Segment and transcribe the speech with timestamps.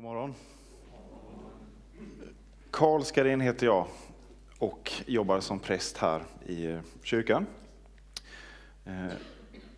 [0.00, 0.34] God morgon.
[2.70, 3.86] Karl Skarin heter jag
[4.58, 7.46] och jobbar som präst här i eh, kyrkan.
[8.84, 8.92] Eh,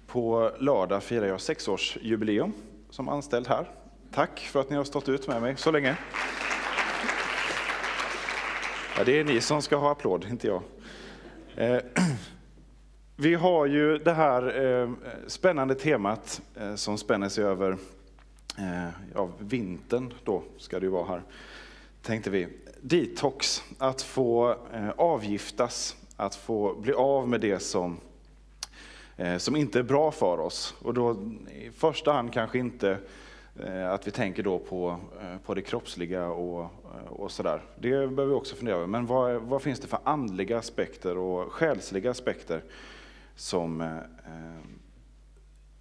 [0.07, 2.53] på lördag firar jag sexårsjubileum
[2.91, 3.71] som anställd här.
[4.13, 5.97] Tack för att ni har stått ut med mig så länge.
[8.97, 10.63] Ja, det är ni som ska ha applåd, inte jag.
[11.57, 11.83] Eh,
[13.17, 14.95] vi har ju det här
[15.27, 16.43] spännande temat
[16.77, 17.77] som spänner sig över
[18.59, 21.23] Eh, ja, vintern då ska det ju vara här,
[22.03, 22.49] tänkte vi.
[22.81, 28.01] Detox, att få eh, avgiftas, att få bli av med det som,
[29.17, 30.75] eh, som inte är bra för oss.
[30.79, 31.17] Och då
[31.51, 32.99] i första hand kanske inte
[33.89, 34.97] att vi tänker då på,
[35.45, 36.71] på det kroppsliga och,
[37.09, 37.63] och sådär.
[37.79, 38.87] Det behöver vi också fundera över.
[38.87, 42.65] Men vad, vad finns det för andliga aspekter och själsliga aspekter
[43.37, 43.99] som,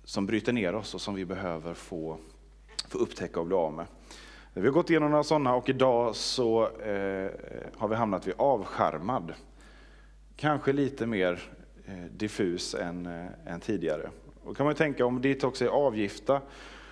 [0.04, 2.18] som bryter ner oss och som vi behöver få,
[2.92, 3.86] få upptäcka och bli av med?
[4.54, 7.32] Vi har gått igenom några sådana och idag så eh,
[7.78, 9.34] har vi hamnat vid avskärmad.
[10.36, 11.42] Kanske lite mer
[11.86, 14.10] eh, diffus än, eh, än tidigare.
[14.46, 16.42] Då kan man tänka om det också är avgifta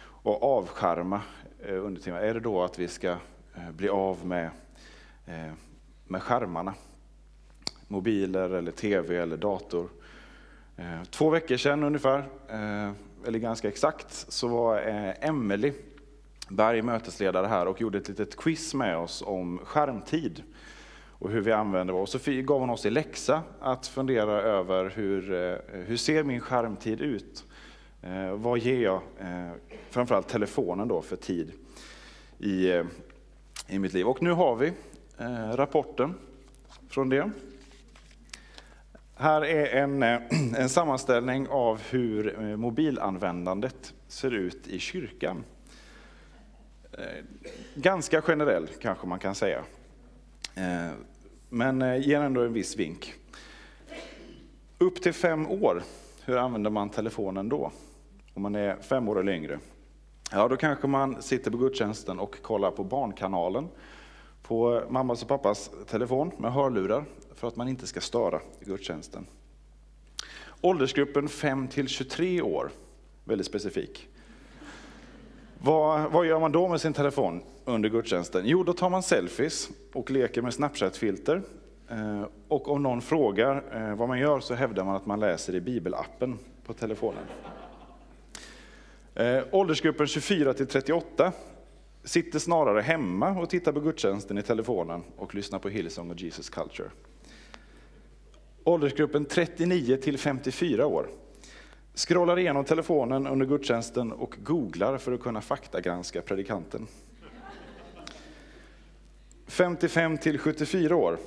[0.02, 1.22] och avskärma
[1.66, 3.10] eh, under är det då att vi ska
[3.56, 4.50] eh, bli av med,
[5.26, 5.54] eh,
[6.08, 6.74] med skärmarna?
[7.88, 9.90] Mobiler eller tv eller dator.
[10.78, 12.92] Eh, två veckor sedan ungefär, eh,
[13.28, 15.74] eller ganska exakt, så var eh, Emelie
[16.50, 20.44] Berg mötesledare här och gjorde ett litet quiz med oss om skärmtid
[21.20, 22.02] och hur vi använder vår.
[22.02, 26.40] Och så gav hon oss i läxa att fundera över hur, eh, hur ser min
[26.40, 27.46] skärmtid ut?
[28.02, 29.52] Eh, vad ger jag, eh,
[29.90, 31.52] framförallt telefonen då, för tid
[32.40, 32.84] i,
[33.68, 34.08] i mitt liv?
[34.08, 34.74] Och nu har vi
[35.54, 36.14] rapporten
[36.90, 37.32] från det.
[39.16, 40.04] Här är en,
[40.58, 45.44] en sammanställning av hur mobilanvändandet ser ut i kyrkan.
[47.00, 47.24] Eh,
[47.76, 49.64] ganska generell kanske man kan säga.
[50.56, 50.92] Eh,
[51.50, 53.14] men eh, ger ändå en viss vink.
[54.78, 55.84] Upp till fem år,
[56.26, 57.72] hur använder man telefonen då?
[58.40, 59.60] om man är fem år eller yngre.
[60.32, 63.68] Ja, då kanske man sitter på gudstjänsten och kollar på Barnkanalen
[64.44, 69.26] på mammas och pappas telefon med hörlurar för att man inte ska störa gudstjänsten.
[70.62, 72.72] Åldersgruppen 5 till 23 år,
[73.24, 74.09] väldigt specifik.
[75.62, 78.42] Vad, vad, gör man då med sin telefon under gudstjänsten?
[78.46, 81.42] Jo, då tar man selfies och leker med Snapchat-filter.
[81.90, 85.56] Eh, och om någon frågar eh, vad man gör så hävdar man att man läser
[85.56, 87.24] i bibelappen på telefonen.
[89.16, 91.32] Eh, åldersgruppen 24 till 38
[92.04, 96.50] sitter snarare hemma och tittar på gudstjänsten i telefonen och lyssnar på Hillsong och Jesus
[96.50, 96.90] Culture.
[98.64, 101.10] Åldersgruppen 39 till 54 år
[102.00, 106.88] scrollar igenom telefonen under gudstjänsten och googlar för att kunna faktagranska predikanten.
[109.48, 111.18] 55 till 74 år.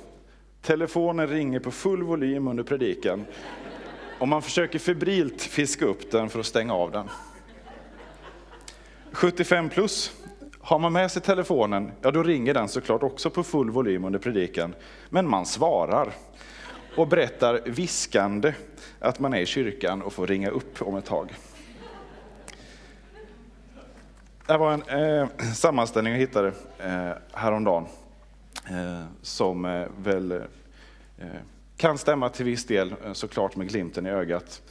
[0.61, 3.25] Telefonen ringer på full volym under predikan
[4.19, 7.09] och man försöker febrilt fiska upp den för att stänga av den.
[9.11, 10.11] 75 plus,
[10.59, 14.19] har man med sig telefonen, ja då ringer den såklart också på full volym under
[14.19, 14.75] predikan.
[15.09, 16.13] Men man svarar
[16.97, 18.53] och berättar viskande
[18.99, 21.33] att man är i kyrkan och får ringa upp om ett tag.
[24.47, 26.47] Det var en eh, sammanställning jag hittade
[26.79, 27.85] eh, häromdagen
[28.69, 31.27] eh, som eh, väl eh,
[31.77, 34.61] kan stämma till viss del eh, såklart med glimten i ögat.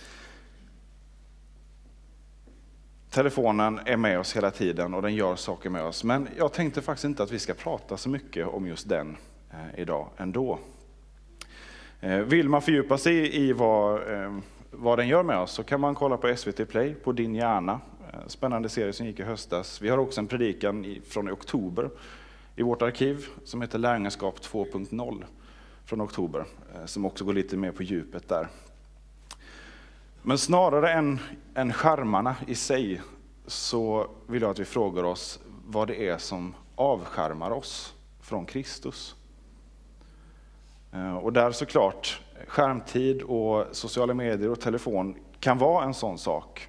[3.11, 6.05] Telefonen är med oss hela tiden och den gör saker med oss.
[6.05, 9.17] Men jag tänkte faktiskt inte att vi ska prata så mycket om just den
[9.51, 10.59] eh, idag ändå.
[12.05, 14.39] Eh, vill man fördjupa sig i vad, eh,
[14.71, 17.81] vad den gör med oss så kan man kolla på SVT Play, på Din hjärna.
[18.13, 19.83] Eh, spännande serie som gick i höstas.
[19.83, 21.91] Vi har också en predikan från oktober
[22.57, 25.25] i vårt arkiv som heter Lärjungaskap 2.0
[25.85, 26.45] från oktober,
[26.87, 28.49] som också går lite mer på djupet där.
[30.23, 31.19] Men snarare än,
[31.55, 33.01] än skärmarna i sig
[33.47, 39.17] så vill jag att vi frågar oss vad det är som avskärmar oss från Kristus.
[40.93, 46.69] Eh, och där såklart skärmtid och sociala medier och telefon kan vara en sån sak.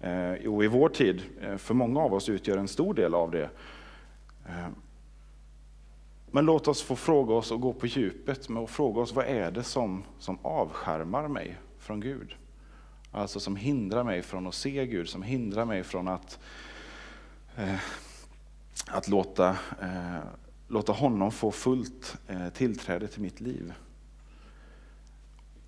[0.00, 3.30] Eh, och i vår tid, eh, för många av oss, utgör en stor del av
[3.30, 3.50] det.
[6.30, 9.24] Men låt oss få fråga oss och gå på djupet med att fråga oss vad
[9.24, 12.34] är det som, som avskärmar mig från Gud?
[13.12, 16.38] Alltså som hindrar mig från att se Gud, som hindrar mig från att,
[17.56, 17.74] eh,
[18.86, 19.48] att låta,
[19.80, 20.18] eh,
[20.74, 23.72] låta honom få fullt eh, tillträde till mitt liv.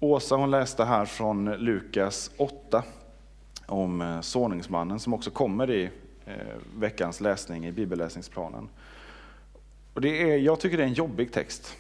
[0.01, 2.85] Åsa hon läste här från Lukas 8
[3.67, 5.91] om eh, såningsmannen som också kommer i,
[6.25, 6.35] eh,
[6.79, 8.69] veckans läsning i bibelläsningsplanen.
[9.95, 11.77] Och det är, jag tycker det är en jobbig text.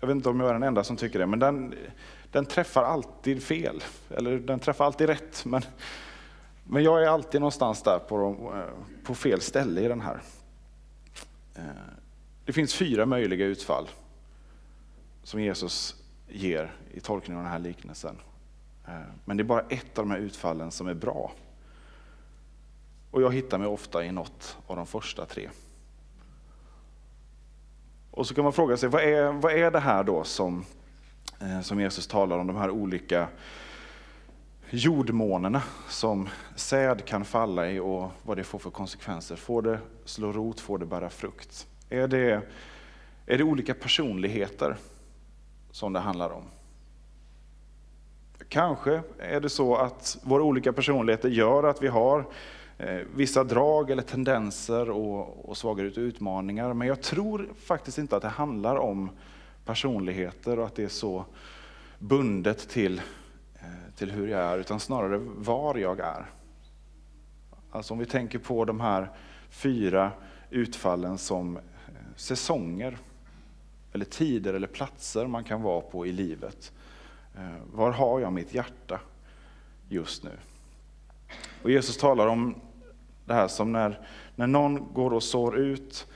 [0.00, 1.74] Jag vet inte om jag är den enda som tycker det, men den,
[2.32, 3.84] den träffar alltid fel.
[4.10, 5.44] Eller den träffar alltid rätt.
[5.44, 5.62] Men,
[6.64, 8.52] men jag är alltid någonstans där på,
[9.04, 10.20] på fel ställe i den här.
[11.54, 11.64] Eh,
[12.44, 13.88] det finns fyra möjliga utfall
[15.22, 15.96] som Jesus
[16.28, 18.18] ger i tolkningen av den här liknelsen.
[18.86, 21.32] Eh, men det är bara ett av de här utfallen som är bra.
[23.10, 25.48] Och jag hittar mig ofta i något av de första tre.
[28.10, 30.64] Och så kan man fråga sig, vad är, vad är det här då som,
[31.40, 33.28] eh, som Jesus talar om, de här olika
[34.74, 39.36] jordmånerna som säd kan falla i och vad det får för konsekvenser.
[39.36, 41.66] Får det slå rot, får det bära frukt?
[41.88, 42.42] Är det,
[43.26, 44.76] är det olika personligheter
[45.70, 46.42] som det handlar om?
[48.48, 52.26] Kanske är det så att våra olika personligheter gör att vi har
[52.78, 56.72] eh, vissa drag eller tendenser och, och svagare utmaningar.
[56.72, 59.10] Men jag tror faktiskt inte att det handlar om
[59.64, 61.24] personligheter och att det är så
[61.98, 63.00] bundet till,
[63.62, 66.30] Eh, till hur jag är, utan snarare var jag är.
[67.70, 69.10] Alltså om vi tänker på de här
[69.50, 70.12] fyra
[70.50, 71.62] utfallen som eh,
[72.16, 72.98] säsonger,
[73.92, 76.72] eller tider eller platser man kan vara på i livet.
[77.36, 79.00] Eh, var har jag mitt hjärta
[79.88, 80.38] just nu?
[81.62, 82.54] Och Jesus talar om
[83.24, 84.06] det här som när,
[84.36, 86.06] när någon går och sår ut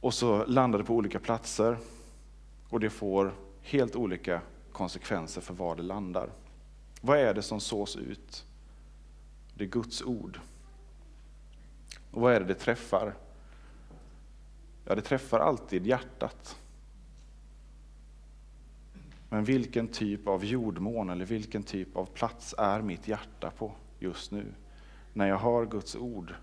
[0.00, 1.76] och så landar det på olika platser
[2.68, 4.40] och det får helt olika
[4.72, 6.30] konsekvenser för var det landar.
[7.00, 8.44] Vad är det som sås ut?
[9.54, 10.40] Det är Guds ord.
[12.10, 13.14] Och vad är det det träffar?
[14.84, 16.56] Ja, det träffar alltid hjärtat.
[19.28, 24.30] Men vilken typ av jordmån eller vilken typ av plats är mitt hjärta på just
[24.30, 24.44] nu?
[25.12, 26.34] När jag har Guds ord?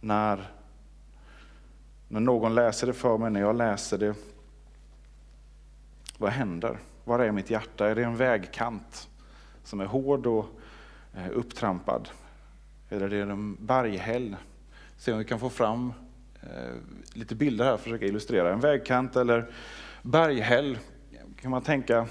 [0.00, 0.50] När,
[2.08, 4.14] när någon läser det för mig, när jag läser det,
[6.18, 6.78] vad händer?
[7.04, 7.88] Var är mitt hjärta?
[7.88, 9.08] Är det en vägkant
[9.64, 10.46] som är hård och
[11.14, 12.08] eh, upptrampad?
[12.88, 14.36] Eller är det en berghäll?
[14.96, 15.92] Se om vi kan få fram
[16.42, 16.74] eh,
[17.12, 18.52] lite bilder här och försöka illustrera.
[18.52, 19.50] En vägkant eller
[20.02, 20.78] berghäll
[21.36, 22.08] kan man tänka,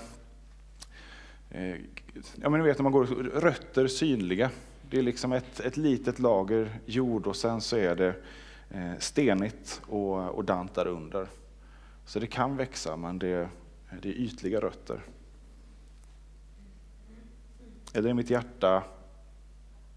[1.49, 1.75] eh,
[2.35, 3.05] ja men ni vet när man går,
[3.35, 4.49] rötter synliga.
[4.89, 8.15] Det är liksom ett, ett litet lager jord och sen så är det
[8.99, 11.27] stenigt och, och dant där under.
[12.05, 13.49] Så det kan växa men det,
[14.01, 15.05] det är ytliga rötter.
[17.93, 18.83] Eller är mitt hjärta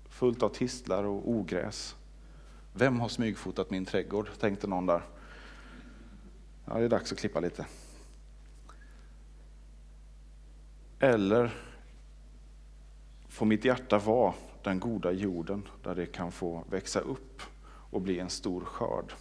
[0.08, 1.96] fullt av tistlar och ogräs?
[2.72, 4.28] Vem har smygfotat min trädgård?
[4.38, 5.02] tänkte någon där.
[6.64, 7.66] Ja, det är dags att klippa lite.
[10.98, 11.54] Eller
[13.28, 18.18] får mitt hjärta vara den goda jorden där det kan få växa upp och bli
[18.18, 19.12] en stor skörd.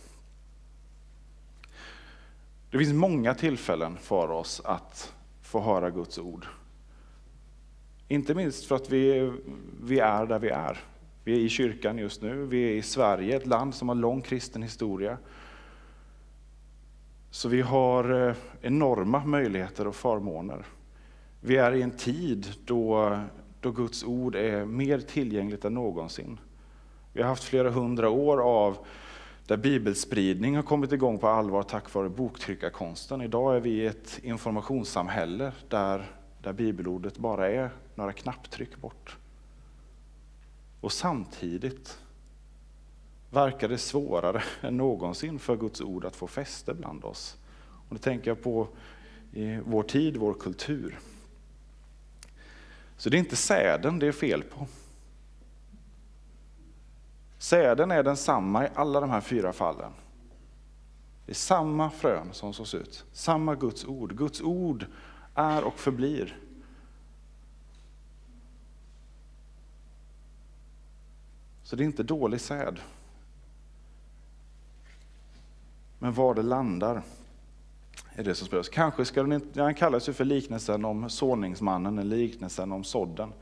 [2.75, 6.45] Det finns många tillfällen för oss att få höra Guds ord.
[8.07, 9.31] Inte minst för att vi,
[9.83, 10.79] vi är där vi är.
[11.23, 14.21] Vi är i kyrkan just nu, vi är i Sverige, ett land som har lång
[14.21, 15.17] kristen historia.
[17.31, 20.65] Så vi har eh, enorma möjligheter och förmåner.
[21.41, 23.19] Vi är i en tid då,
[23.59, 26.39] då Guds ord är mer tillgängligt än någonsin.
[27.13, 28.77] Vi har haft flera hundra år av
[29.47, 33.21] där bibelspridning har kommit igång på allvar tack vare boktryckarkonsten.
[33.21, 36.11] Idag är vi i ett informationssamhälle där,
[36.41, 39.17] där bibelordet bara är några knapptryck bort.
[40.81, 41.99] Och samtidigt
[43.29, 47.37] verkar det svårare än någonsin för Guds ord att få fäste bland oss.
[47.89, 48.67] Och då tänker jag på
[49.33, 50.99] i vår tid, vår kultur.
[52.97, 54.67] Så det är inte säden det är fel på.
[57.37, 59.91] Säden är densamma i alla de här fyra fallen.
[61.25, 64.17] Det är samma frön som sås ut, samma Guds ord.
[64.17, 64.85] Guds ord
[65.35, 66.39] är och förblir.
[71.63, 72.79] Så det är inte dålig säd.
[75.99, 77.01] Men var det landar
[78.15, 78.69] är det som spelas.
[78.69, 83.33] Kanske ska den, inte, den kallas ju för liknelsen om såningsmannen, eller liknelsen om sådden.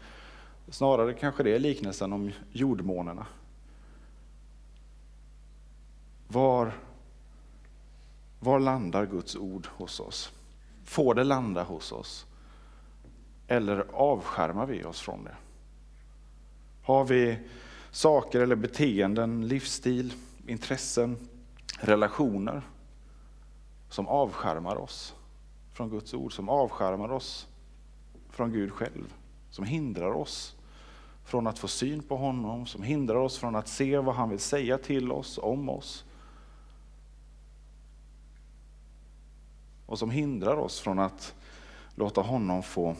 [0.68, 3.26] Snarare kanske det är liknelsen om jordmånerna.
[6.34, 6.74] Var,
[8.40, 10.32] var landar Guds ord hos oss?
[10.86, 12.26] Får det landa hos oss?
[13.48, 15.36] Eller avskärmar vi oss från det?
[16.84, 17.40] Har vi
[17.92, 20.14] saker eller beteenden, livsstil,
[20.48, 21.18] intressen,
[21.80, 22.62] relationer
[23.90, 25.16] som avskärmar oss
[25.74, 27.48] från Guds ord, som avskärmar oss
[28.30, 29.14] från Gud själv,
[29.50, 30.56] som hindrar oss
[31.26, 34.40] från att få syn på honom, som hindrar oss från att se vad han vill
[34.40, 36.06] säga till oss, om oss.
[39.94, 41.36] Och som hindrar oss från att
[41.96, 42.96] låta honom få,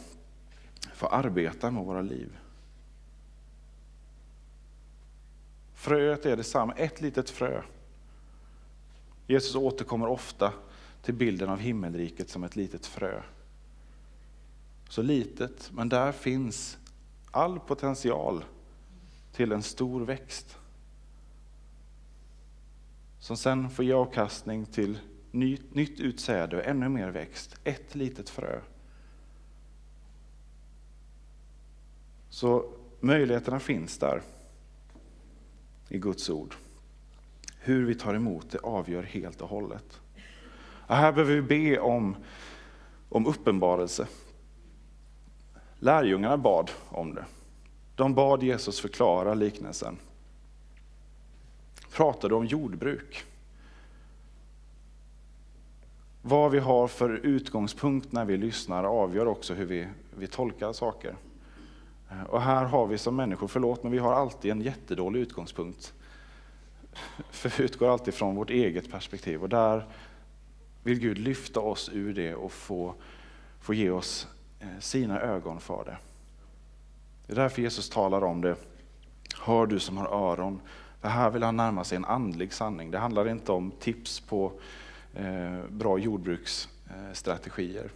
[0.94, 2.38] få arbeta med våra liv.
[5.74, 7.62] Fröet är detsamma, ett litet frö.
[9.28, 10.54] Jesus återkommer ofta
[11.02, 13.24] till bilden av himmelriket som ett litet frö.
[14.90, 16.78] Så litet, men där finns
[17.32, 18.46] all potential
[19.32, 20.58] till en stor växt.
[23.20, 25.00] Som sen får ge avkastning till
[25.34, 27.56] nytt, nytt utsäde och ännu mer växt.
[27.64, 28.62] Ett litet frö.
[32.30, 34.22] Så möjligheterna finns där
[35.90, 36.56] i Guds ord.
[37.60, 40.02] Hur vi tar emot det avgör helt och hållet.
[40.88, 42.16] Och här behöver vi be om,
[43.10, 44.08] om uppenbarelse.
[45.80, 47.26] Lärjungarna bad om det.
[47.96, 49.98] De bad Jesus förklara liknelsen.
[51.92, 53.26] Pratade om jordbruk.
[56.26, 59.88] Vad vi har för utgångspunkt när vi lyssnar avgör också hur vi,
[60.18, 61.16] vi tolkar saker.
[62.12, 65.94] Eh, och här har vi som människor, förlåt, men vi har alltid en jättedålig utgångspunkt.
[67.30, 69.86] För vi utgår alltid från vårt eget perspektiv och där
[70.84, 72.94] vill Gud lyfta oss ur det och få,
[73.60, 74.28] få ge oss
[74.60, 75.98] eh, sina ögon för det.
[77.28, 78.56] Det är därför Jesus talar om det.
[79.42, 80.62] Hör du som har öron.
[81.02, 82.92] För här vill han närma sig en andlig sanning.
[82.92, 84.52] Det handlar inte om tips på
[85.16, 87.90] Eh, bra jordbruksstrategier.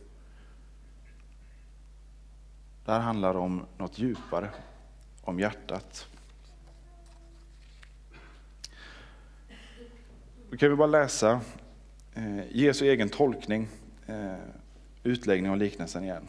[2.86, 4.50] Det här handlar om något djupare,
[5.22, 6.08] om hjärtat.
[10.50, 11.42] Då kan vi bara läsa
[12.14, 13.68] eh, Jesu egen tolkning,
[14.08, 14.36] eh,
[15.04, 16.28] utläggning av liknelsen igen.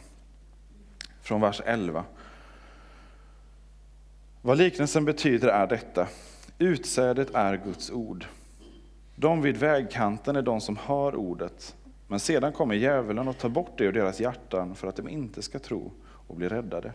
[1.21, 2.03] Från vers 11.
[4.41, 6.07] Vad liknelsen betyder är detta.
[6.57, 8.25] Utsädet är Guds ord.
[9.21, 11.75] De vid vägkanten är de som hör ordet,
[12.07, 15.41] men sedan kommer djävulen och tar bort det ur deras hjärtan för att de inte
[15.41, 16.93] ska tro och bli räddade.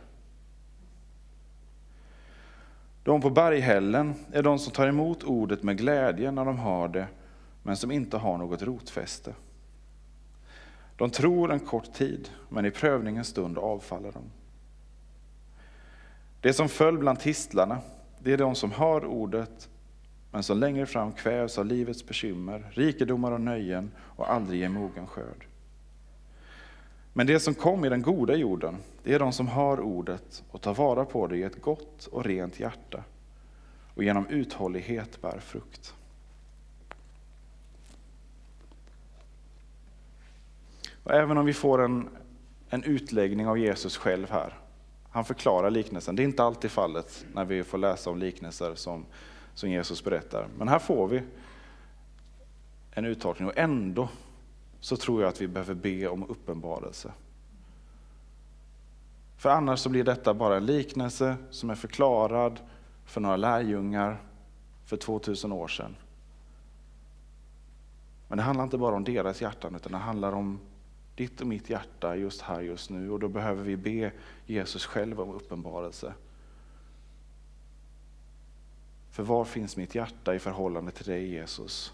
[3.03, 7.07] De på berghällen är de som tar emot ordet med glädje när de hör det,
[7.63, 9.35] men som inte har något rotfäste.
[10.97, 14.23] De tror en kort tid, men i prövningens stund avfaller de.
[16.41, 17.79] Det som föll bland tistlarna,
[18.19, 19.69] det är de som hör ordet,
[20.35, 25.07] men som längre fram kvävs av livets bekymmer, rikedomar och nöjen och aldrig ger mogen
[25.07, 25.47] skörd.
[27.13, 30.61] Men det som kom i den goda jorden, det är de som har ordet och
[30.61, 33.05] tar vara på det i ett gott och rent hjärta
[33.95, 35.95] och genom uthållighet bär frukt.
[41.03, 42.09] Och även om vi får en,
[42.69, 44.59] en utläggning av Jesus själv här,
[45.11, 46.17] han förklarar liknelsen.
[46.17, 49.07] Det är inte alltid fallet när vi får läsa om liknelser som,
[49.55, 50.49] som Jesus berättar.
[50.59, 51.23] Men här får vi
[52.91, 54.09] en uttolkning och ändå
[54.81, 57.13] så tror jag att vi behöver be om uppenbarelse.
[59.37, 62.61] För annars så blir detta bara en liknelse som är förklarad
[63.05, 64.23] för några lärjungar
[64.85, 65.97] för 2000 år sedan.
[68.29, 70.61] Men det handlar inte bara om deras hjärtan utan det handlar om
[71.15, 74.13] ditt och mitt hjärta just här just nu och då behöver vi be
[74.47, 76.15] Jesus själv om uppenbarelse.
[79.15, 81.93] För var finns mitt hjärta i förhållande till dig Jesus?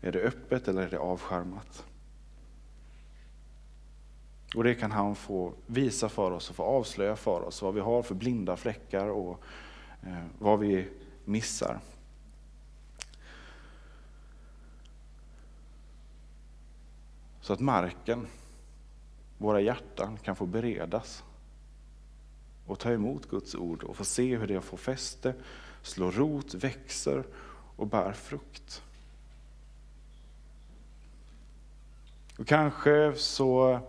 [0.00, 1.86] Är det öppet eller är det avskärmat?
[4.54, 7.80] Och det kan han få visa för oss och få avslöja för oss vad vi
[7.80, 9.42] har för blinda fläckar och
[10.02, 10.88] eh, vad vi
[11.24, 11.80] missar.
[17.40, 18.26] Så att marken,
[19.38, 21.24] våra hjärtan, kan få beredas
[22.66, 25.34] och ta emot Guds ord och få se hur det får fäste,
[25.86, 27.24] slår rot, växer
[27.76, 28.82] och bär frukt.
[32.38, 33.80] Och kanske så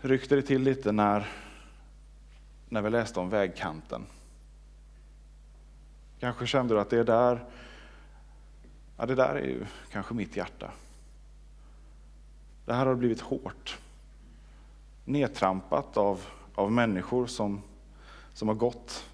[0.00, 1.28] ryckte det till lite när,
[2.68, 4.06] när vi läste om vägkanten.
[6.20, 7.44] Kanske kände du att det där,
[8.96, 10.70] ja, det där är ju kanske mitt hjärta.
[12.66, 13.78] Det här har blivit hårt.
[15.04, 16.20] Nedtrampat av,
[16.54, 17.62] av människor som,
[18.32, 19.07] som har gått,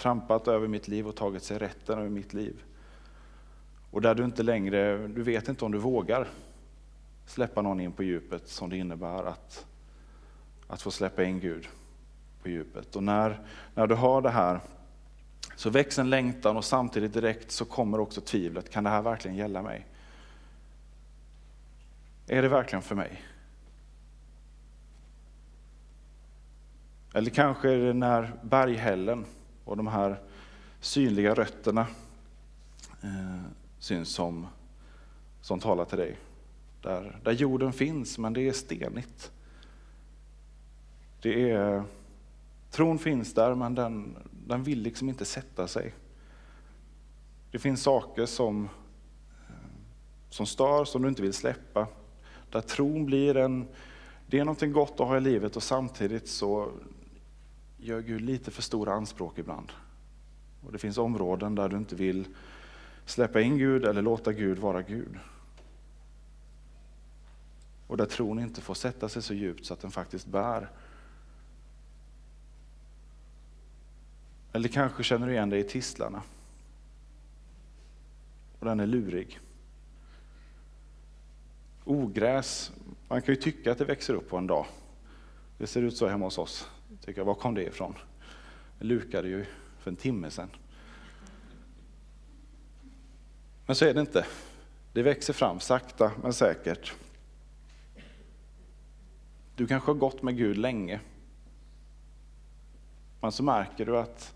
[0.00, 2.62] trampat över mitt liv och tagit sig rätten över mitt liv.
[3.90, 6.28] Och där du inte längre, du vet inte om du vågar
[7.26, 9.66] släppa någon in på djupet som det innebär att,
[10.66, 11.68] att få släppa in Gud
[12.42, 12.96] på djupet.
[12.96, 13.40] Och när,
[13.74, 14.60] när du har det här
[15.56, 18.70] så väcks en längtan och samtidigt direkt så kommer också tvivlet.
[18.70, 19.86] Kan det här verkligen gälla mig?
[22.26, 23.22] Är det verkligen för mig?
[27.14, 29.26] Eller kanske är det när berghällen
[29.70, 30.20] och de här
[30.80, 31.86] synliga rötterna
[33.02, 33.40] eh,
[33.78, 34.46] syns som,
[35.40, 36.18] som talar till dig.
[36.82, 39.32] Där, där jorden finns, men det är stenigt.
[41.22, 41.82] Det är,
[42.70, 45.94] tron finns där, men den, den vill liksom inte sätta sig.
[47.50, 48.64] Det finns saker som,
[49.48, 49.54] eh,
[50.30, 51.86] som stör, som du inte vill släppa.
[52.50, 53.68] Där tron blir en,
[54.26, 56.72] det är någonting gott att ha i livet och samtidigt så
[57.80, 59.72] gör Gud lite för stora anspråk ibland.
[60.66, 62.28] Och det finns områden där du inte vill
[63.04, 65.18] släppa in Gud eller låta Gud vara Gud.
[67.86, 70.70] Och där tron inte får sätta sig så djupt så att den faktiskt bär.
[74.52, 76.22] Eller kanske känner du igen dig i tistlarna.
[78.58, 79.40] Och den är lurig.
[81.84, 82.72] Ogräs,
[83.08, 84.66] man kan ju tycka att det växer upp på en dag.
[85.58, 86.70] Det ser ut så hemma hos oss.
[87.00, 87.94] Tycker, var kom det ifrån?
[88.78, 89.46] Det lukade ju
[89.78, 90.50] för en timme sedan.
[93.66, 94.26] Men så är det inte.
[94.92, 96.92] Det växer fram sakta men säkert.
[99.56, 101.00] Du kanske har gått med Gud länge.
[103.20, 104.34] Men så märker du att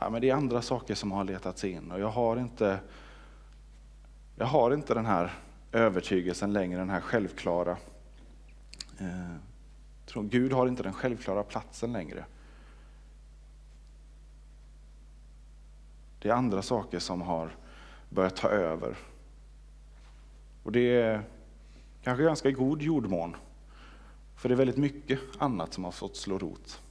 [0.00, 2.78] ja, men det är andra saker som har letat sig in och jag har inte,
[4.36, 5.32] jag har inte den här
[5.72, 7.76] övertygelsen längre, den här självklara.
[8.98, 9.36] Eh,
[10.14, 12.24] Gud har inte den självklara platsen längre.
[16.18, 17.56] Det är andra saker som har
[18.08, 18.96] börjat ta över.
[20.62, 21.22] Och det är
[22.02, 23.36] kanske ganska god jordmån.
[24.36, 26.82] För det är väldigt mycket annat som har fått slå rot.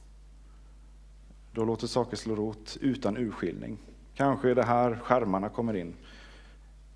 [1.52, 3.78] Då låter saker slå rot utan urskiljning.
[4.14, 5.94] Kanske är det här skärmarna kommer in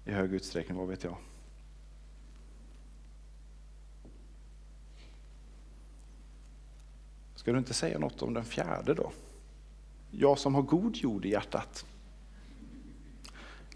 [0.05, 1.17] i hög utsträckning, vad vet jag.
[7.49, 9.13] Ska du inte säga något om den fjärde då?
[10.11, 11.87] Jag som har god jord i hjärtat.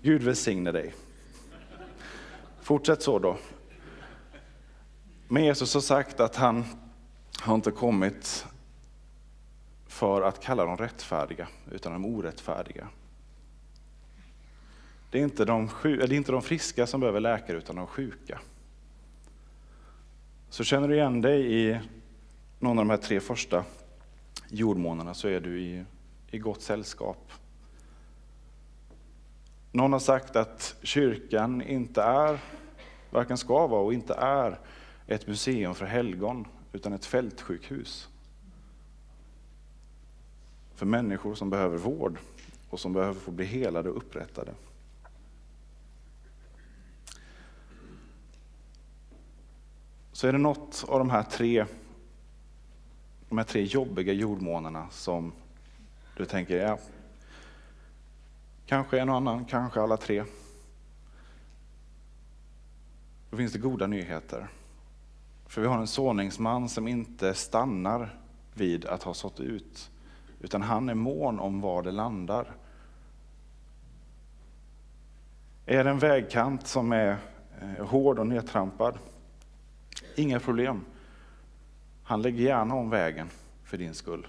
[0.02, 0.94] Gud välsigne dig.
[2.60, 3.38] Fortsätt så då.
[5.28, 6.64] Men Jesus har sagt att han
[7.40, 8.46] har inte kommit
[9.86, 12.88] för att kalla dem rättfärdiga, utan de orättfärdiga.
[15.10, 18.40] Det är inte de, det är inte de friska som behöver läkare, utan de sjuka.
[20.50, 21.80] Så känner du igen dig i
[22.62, 23.64] någon av de här tre första
[24.48, 25.84] jordmånarna så är du i,
[26.30, 27.32] i gott sällskap.
[29.72, 32.40] Någon har sagt att kyrkan inte är,
[33.10, 34.58] varken ska vara och inte är
[35.06, 38.08] ett museum för helgon, utan ett fältsjukhus.
[40.74, 42.18] För människor som behöver vård
[42.70, 44.54] och som behöver få bli helade och upprättade.
[50.12, 51.66] Så är det något av de här tre,
[53.32, 55.32] de här tre jobbiga jordmånarna som
[56.16, 56.78] du tänker, ja,
[58.66, 60.24] kanske en och annan, kanske alla tre.
[63.30, 64.48] Då finns det goda nyheter.
[65.46, 68.18] För vi har en såningsman som inte stannar
[68.54, 69.90] vid att ha sått ut,
[70.40, 72.52] utan han är mån om var det landar.
[75.66, 77.16] Är det en vägkant som är
[77.60, 78.98] eh, hård och nedtrampad,
[80.16, 80.84] inga problem.
[82.02, 83.28] Han lägger gärna om vägen
[83.64, 84.26] för din skull.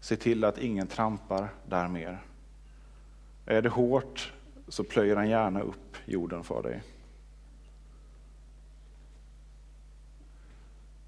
[0.00, 2.22] Se till att ingen trampar där mer.
[3.46, 4.32] Är det hårt
[4.68, 6.82] så plöjer han gärna upp jorden för dig.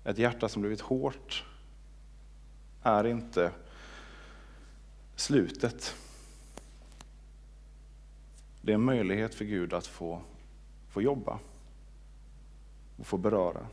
[0.05, 1.45] Ett hjärta som blivit hårt
[2.83, 3.53] är inte
[5.17, 5.95] slutet.
[8.63, 10.23] Det är en möjlighet för Gud att få,
[10.89, 11.39] få jobba
[12.97, 13.67] och få beröra.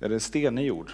[0.00, 0.92] Är det stenig jord?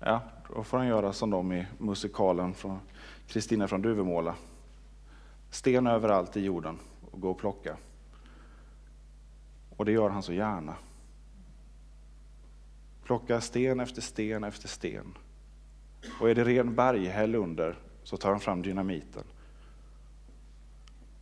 [0.00, 0.22] Ja,
[0.54, 2.78] då får han göra som de i musikalen från
[3.26, 4.34] Kristina från Duvemåla.
[5.50, 6.78] Sten överallt i jorden
[7.10, 7.76] och gå och plocka.
[9.76, 10.74] Och det gör han så gärna.
[13.04, 15.14] Plocka sten efter sten efter sten.
[16.20, 19.24] Och är det ren berghäll under så tar han fram dynamiten.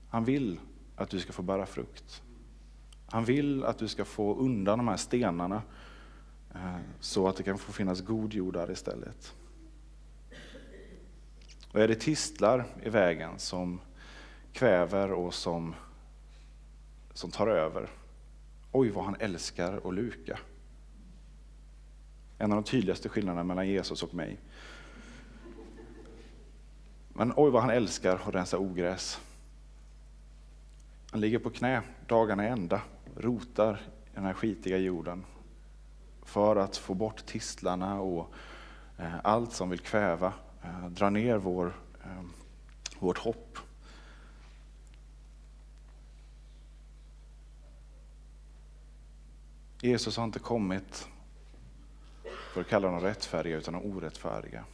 [0.09, 0.61] Han vill
[0.97, 2.23] att du ska få bära frukt.
[3.07, 5.63] Han vill att du ska få undan de här stenarna
[6.55, 9.35] eh, så att det kan få finnas god jord där istället.
[11.73, 13.81] Och är det tistlar i vägen som
[14.53, 15.75] kväver och som,
[17.13, 17.89] som tar över,
[18.73, 20.39] oj vad han älskar att luka.
[22.39, 24.39] En av de tydligaste skillnaderna mellan Jesus och mig.
[27.09, 29.21] Men oj vad han älskar att rensa ogräs.
[31.15, 32.83] Han ligger på knä dagarna i ända,
[33.17, 35.25] rotar i den här skitiga jorden.
[36.23, 38.35] För att få bort tistlarna och
[38.99, 41.75] eh, allt som vill kväva, eh, dra ner vår,
[42.05, 42.23] eh,
[42.99, 43.59] vårt hopp.
[49.81, 51.09] Jesus har inte kommit
[52.53, 54.65] för att kalla dem rättfärdiga utan de orättfärdiga.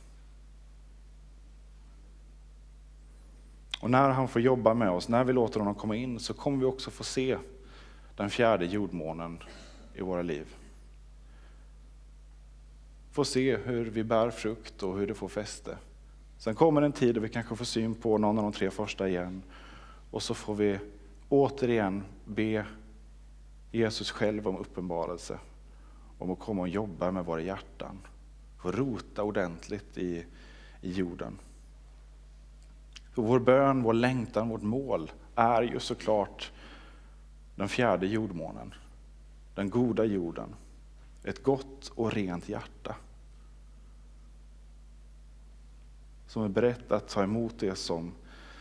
[3.80, 6.58] Och när han får jobba med oss, när vi låter honom komma in, så kommer
[6.58, 7.38] vi också få se
[8.16, 9.38] den fjärde jordmånen
[9.94, 10.54] i våra liv.
[13.12, 15.78] Få se hur vi bär frukt och hur det får fäste.
[16.38, 19.08] Sen kommer en tid då vi kanske får syn på någon av de tre första
[19.08, 19.42] igen.
[20.10, 20.78] Och så får vi
[21.28, 22.66] återigen be
[23.72, 25.38] Jesus själv om uppenbarelse.
[26.18, 27.98] Om att komma och jobba med våra hjärtan.
[28.62, 30.24] Få rota ordentligt i,
[30.80, 31.38] i jorden.
[33.12, 36.52] För vår bön, vår längtan, vårt mål är ju såklart
[37.54, 38.74] den fjärde jordmånen.
[39.54, 40.54] Den goda jorden.
[41.24, 42.96] Ett gott och rent hjärta.
[46.26, 48.12] Som är berett att ta emot det som,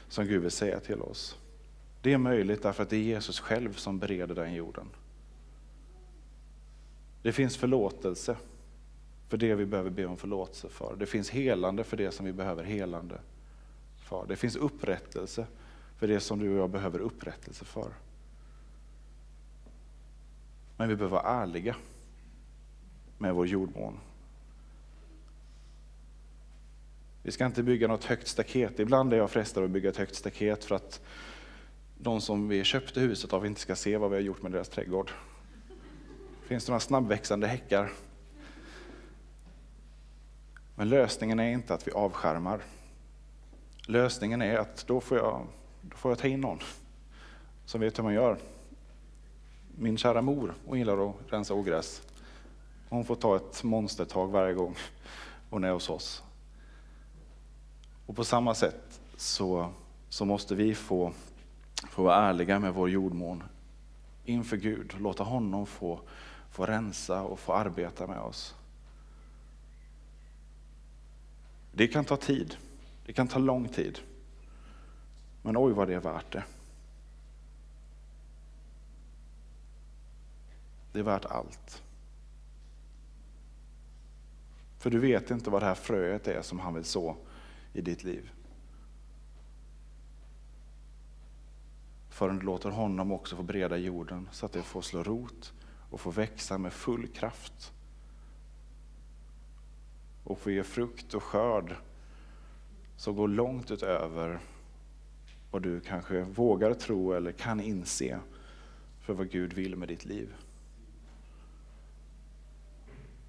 [0.07, 1.37] som Gud vill säga till oss.
[2.01, 4.85] Det är möjligt därför att det är Jesus själv som bereder den jorden.
[7.21, 8.37] Det finns förlåtelse
[9.27, 10.95] för det vi behöver be om förlåtelse för.
[10.95, 13.19] Det finns helande för det som vi behöver helande
[14.09, 14.25] far.
[14.27, 15.47] Det finns upprättelse
[15.97, 17.93] för det som du och jag behöver upprättelse för.
[20.77, 21.75] Men vi behöver vara ärliga
[23.17, 23.99] med vår jordmån.
[27.23, 28.79] Vi ska inte bygga något högt staket.
[28.79, 31.01] Ibland är jag frestad att bygga ett högt staket för att
[31.97, 34.69] de som vi köpte huset av inte ska se vad vi har gjort med deras
[34.69, 35.11] trädgård.
[36.41, 37.91] Finns det några snabbväxande häckar?
[40.75, 42.61] Men lösningen är inte att vi avskärmar.
[43.89, 45.47] Lösningen är att då får jag,
[45.81, 46.59] då får jag ta in någon
[47.65, 48.37] som vet hur man gör.
[49.75, 52.01] Min kära mor, hon gillar att rensa ogräs.
[52.89, 54.75] Hon får ta ett monstertag varje gång
[55.49, 56.23] hon är hos oss.
[58.05, 59.69] Och på samma sätt så,
[60.09, 61.13] så måste vi få,
[61.89, 63.43] få vara ärliga med vår jordmån
[64.25, 64.93] inför Gud.
[64.99, 65.99] Låta honom få,
[66.51, 68.55] få rensa och få arbeta med oss.
[71.71, 72.57] Det kan ta tid.
[73.09, 73.99] Det kan ta lång tid.
[75.41, 76.43] Men oj vad det är värt det.
[80.91, 81.83] Det är värt allt.
[84.77, 87.17] För du vet inte vad det här fröet är som han vill så
[87.73, 88.31] i ditt liv.
[92.09, 95.53] Förrän du låter honom också få breda jorden så att det får slå rot
[95.89, 97.73] och få växa med full kraft.
[100.23, 101.75] Och få ge frukt och skörd
[102.99, 104.39] som går långt utöver
[105.51, 108.19] vad du kanske vågar tro eller kan inse
[109.01, 110.33] för vad Gud vill med ditt liv.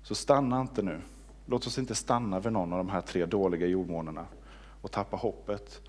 [0.03, 1.01] Så stanna inte nu.
[1.47, 4.27] Låt oss inte stanna vid någon av de här tre dåliga jordmånerna
[4.81, 5.81] och tappa hoppet.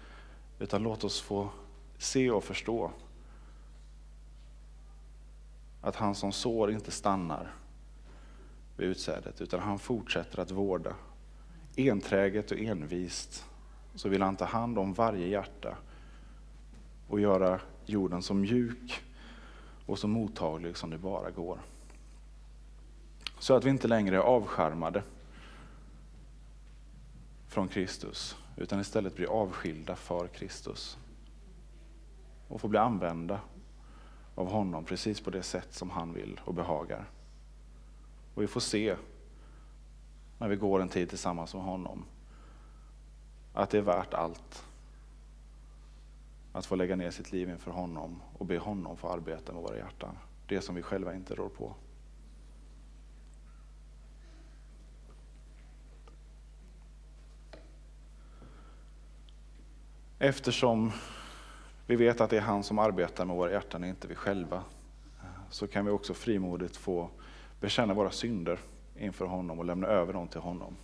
[0.60, 1.50] Utan låt oss få
[1.98, 2.92] se och förstå
[5.82, 7.56] att han som sår inte stannar
[8.78, 10.96] vid utsädet, utan han fortsätter att vårda.
[11.76, 13.46] Enträget och envist
[13.96, 15.78] så vill han ta hand om varje hjärta
[17.08, 19.02] och göra jorden så mjuk
[19.86, 21.60] och så mottaglig som det bara går.
[23.40, 25.04] Så att vi inte längre är avskärmade
[27.48, 30.98] från Kristus, utan istället blir avskilda för Kristus.
[32.48, 33.40] Och får bli använda
[34.36, 37.10] av honom precis på det sätt som han vill och behagar.
[38.36, 38.96] Och vi får se,
[40.38, 42.06] när vi går en tid tillsammans med honom,
[43.54, 44.66] att det är värt allt.
[46.54, 49.78] Att få lägga ner sitt liv inför honom och be honom få arbeta med våra
[49.78, 50.18] hjärtan.
[50.48, 51.76] Det som vi själva inte rår på.
[60.20, 60.92] Eftersom
[61.86, 64.64] vi vet att det är han som arbetar med våra hjärtan och inte vi själva,
[65.50, 67.10] så kan vi också frimodigt få
[67.60, 68.60] bekänna våra synder
[68.96, 70.76] inför honom och lämna över dem till honom.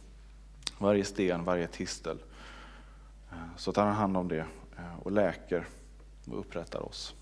[0.79, 2.19] Varje sten, varje tistel.
[3.31, 4.45] Eh, så tar han hand om det
[4.77, 5.67] eh, och läker
[6.27, 7.15] och upprättar oss.